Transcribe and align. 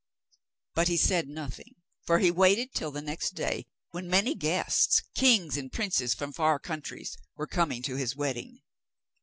But 0.73 0.87
he 0.87 0.97
said 0.97 1.27
nothing, 1.27 1.75
for 2.07 2.17
he 2.17 2.31
waited 2.31 2.73
till 2.73 2.89
the 2.89 3.03
next 3.03 3.35
day, 3.35 3.67
when 3.91 4.07
many 4.07 4.33
guests 4.33 5.03
kings 5.13 5.57
and 5.57 5.71
princes 5.71 6.15
from 6.15 6.33
far 6.33 6.57
countries 6.57 7.15
were 7.35 7.45
coming 7.45 7.83
to 7.83 7.97
his 7.97 8.15
wedding. 8.15 8.61